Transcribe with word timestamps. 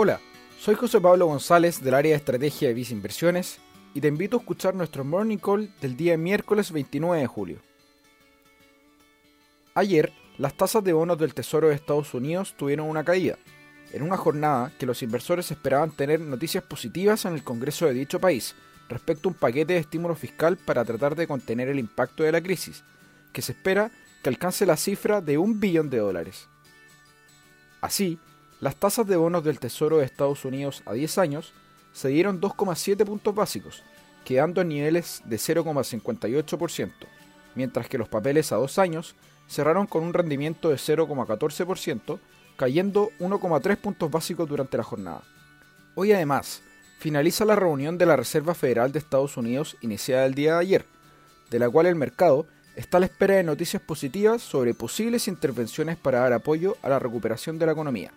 Hola, 0.00 0.20
soy 0.60 0.76
José 0.76 1.00
Pablo 1.00 1.26
González 1.26 1.82
del 1.82 1.94
área 1.94 2.12
de 2.12 2.18
estrategia 2.18 2.68
de 2.68 2.74
Visa 2.74 2.92
Inversiones 2.92 3.58
y 3.94 4.00
te 4.00 4.06
invito 4.06 4.36
a 4.36 4.38
escuchar 4.38 4.76
nuestro 4.76 5.04
Morning 5.04 5.38
Call 5.38 5.74
del 5.80 5.96
día 5.96 6.16
miércoles 6.16 6.70
29 6.70 7.20
de 7.20 7.26
julio. 7.26 7.58
Ayer, 9.74 10.12
las 10.36 10.54
tasas 10.54 10.84
de 10.84 10.92
bonos 10.92 11.18
del 11.18 11.34
Tesoro 11.34 11.66
de 11.66 11.74
Estados 11.74 12.14
Unidos 12.14 12.54
tuvieron 12.56 12.88
una 12.88 13.02
caída, 13.02 13.38
en 13.92 14.02
una 14.02 14.16
jornada 14.16 14.70
que 14.78 14.86
los 14.86 15.02
inversores 15.02 15.50
esperaban 15.50 15.90
tener 15.90 16.20
noticias 16.20 16.62
positivas 16.62 17.24
en 17.24 17.34
el 17.34 17.42
Congreso 17.42 17.86
de 17.86 17.94
dicho 17.94 18.20
país 18.20 18.54
respecto 18.88 19.28
a 19.28 19.32
un 19.32 19.36
paquete 19.36 19.72
de 19.72 19.80
estímulo 19.80 20.14
fiscal 20.14 20.58
para 20.58 20.84
tratar 20.84 21.16
de 21.16 21.26
contener 21.26 21.66
el 21.66 21.80
impacto 21.80 22.22
de 22.22 22.30
la 22.30 22.40
crisis, 22.40 22.84
que 23.32 23.42
se 23.42 23.50
espera 23.50 23.90
que 24.22 24.28
alcance 24.28 24.64
la 24.64 24.76
cifra 24.76 25.20
de 25.20 25.38
un 25.38 25.58
billón 25.58 25.90
de 25.90 25.98
dólares. 25.98 26.46
Así, 27.80 28.20
las 28.60 28.76
tasas 28.76 29.06
de 29.06 29.16
bonos 29.16 29.44
del 29.44 29.60
Tesoro 29.60 29.98
de 29.98 30.04
Estados 30.04 30.44
Unidos 30.44 30.82
a 30.84 30.92
10 30.92 31.18
años 31.18 31.52
se 31.92 32.08
dieron 32.08 32.40
2,7 32.40 33.04
puntos 33.04 33.34
básicos, 33.34 33.84
quedando 34.24 34.60
en 34.60 34.68
niveles 34.68 35.22
de 35.24 35.36
0,58%, 35.36 36.92
mientras 37.54 37.88
que 37.88 37.98
los 37.98 38.08
papeles 38.08 38.50
a 38.52 38.56
2 38.56 38.78
años 38.78 39.14
cerraron 39.48 39.86
con 39.86 40.02
un 40.02 40.12
rendimiento 40.12 40.70
de 40.70 40.76
0,14%, 40.76 42.18
cayendo 42.56 43.10
1,3 43.20 43.76
puntos 43.76 44.10
básicos 44.10 44.48
durante 44.48 44.76
la 44.76 44.82
jornada. 44.82 45.22
Hoy 45.94 46.12
además, 46.12 46.62
finaliza 46.98 47.44
la 47.44 47.56
reunión 47.56 47.96
de 47.96 48.06
la 48.06 48.16
Reserva 48.16 48.54
Federal 48.54 48.90
de 48.90 48.98
Estados 48.98 49.36
Unidos 49.36 49.76
iniciada 49.80 50.26
el 50.26 50.34
día 50.34 50.54
de 50.54 50.60
ayer, 50.60 50.84
de 51.50 51.58
la 51.60 51.70
cual 51.70 51.86
el 51.86 51.94
mercado 51.94 52.46
está 52.74 52.96
a 52.96 53.00
la 53.00 53.06
espera 53.06 53.36
de 53.36 53.44
noticias 53.44 53.80
positivas 53.80 54.42
sobre 54.42 54.74
posibles 54.74 55.28
intervenciones 55.28 55.96
para 55.96 56.20
dar 56.20 56.32
apoyo 56.32 56.76
a 56.82 56.88
la 56.88 56.98
recuperación 56.98 57.58
de 57.58 57.66
la 57.66 57.72
economía. 57.72 58.12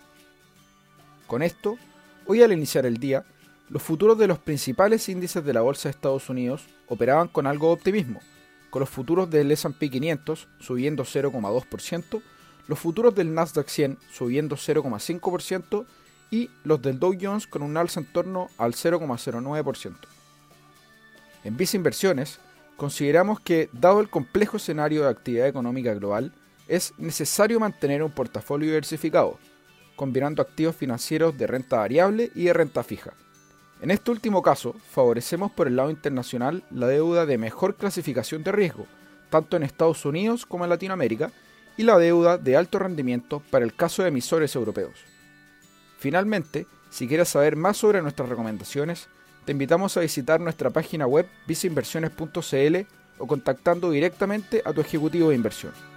Con 1.31 1.43
esto, 1.43 1.77
hoy 2.25 2.43
al 2.43 2.51
iniciar 2.51 2.85
el 2.85 2.97
día, 2.97 3.23
los 3.69 3.81
futuros 3.81 4.17
de 4.17 4.27
los 4.27 4.37
principales 4.37 5.07
índices 5.07 5.45
de 5.45 5.53
la 5.53 5.61
Bolsa 5.61 5.87
de 5.87 5.91
Estados 5.91 6.29
Unidos 6.29 6.65
operaban 6.89 7.29
con 7.29 7.47
algo 7.47 7.67
de 7.67 7.73
optimismo, 7.75 8.19
con 8.69 8.81
los 8.81 8.89
futuros 8.89 9.29
del 9.29 9.49
S&P 9.49 9.89
500 9.89 10.49
subiendo 10.59 11.05
0,2%, 11.05 12.21
los 12.67 12.77
futuros 12.77 13.15
del 13.15 13.33
Nasdaq 13.33 13.69
100 13.69 13.97
subiendo 14.11 14.57
0,5% 14.57 15.85
y 16.31 16.49
los 16.65 16.81
del 16.81 16.99
Dow 16.99 17.15
Jones 17.17 17.47
con 17.47 17.61
un 17.61 17.77
alza 17.77 18.01
en 18.01 18.11
torno 18.11 18.49
al 18.57 18.73
0,09%. 18.73 19.95
En 21.45 21.55
Visa 21.55 21.77
Inversiones, 21.77 22.41
consideramos 22.75 23.39
que, 23.39 23.69
dado 23.71 24.01
el 24.01 24.09
complejo 24.09 24.57
escenario 24.57 25.03
de 25.03 25.11
actividad 25.11 25.47
económica 25.47 25.93
global, 25.93 26.33
es 26.67 26.93
necesario 26.97 27.57
mantener 27.57 28.03
un 28.03 28.11
portafolio 28.11 28.67
diversificado, 28.67 29.39
combinando 29.95 30.41
activos 30.41 30.75
financieros 30.75 31.37
de 31.37 31.47
renta 31.47 31.77
variable 31.77 32.31
y 32.35 32.45
de 32.45 32.53
renta 32.53 32.83
fija. 32.83 33.13
En 33.81 33.91
este 33.91 34.11
último 34.11 34.41
caso, 34.41 34.75
favorecemos 34.91 35.51
por 35.51 35.67
el 35.67 35.75
lado 35.75 35.89
internacional 35.89 36.63
la 36.69 36.87
deuda 36.87 37.25
de 37.25 37.37
mejor 37.37 37.75
clasificación 37.75 38.43
de 38.43 38.51
riesgo, 38.51 38.85
tanto 39.29 39.57
en 39.57 39.63
Estados 39.63 40.05
Unidos 40.05 40.45
como 40.45 40.65
en 40.65 40.69
Latinoamérica, 40.69 41.31
y 41.77 41.83
la 41.83 41.97
deuda 41.97 42.37
de 42.37 42.55
alto 42.55 42.77
rendimiento 42.79 43.41
para 43.49 43.65
el 43.65 43.73
caso 43.73 44.03
de 44.03 44.09
emisores 44.09 44.55
europeos. 44.55 44.93
Finalmente, 45.97 46.67
si 46.89 47.07
quieres 47.07 47.29
saber 47.29 47.55
más 47.55 47.77
sobre 47.77 48.01
nuestras 48.01 48.29
recomendaciones, 48.29 49.07
te 49.45 49.53
invitamos 49.53 49.97
a 49.97 50.01
visitar 50.01 50.39
nuestra 50.39 50.69
página 50.69 51.07
web 51.07 51.27
viceinversiones.cl 51.47 52.77
o 53.17 53.27
contactando 53.27 53.89
directamente 53.89 54.61
a 54.65 54.73
tu 54.73 54.81
ejecutivo 54.81 55.29
de 55.29 55.35
inversión. 55.35 55.90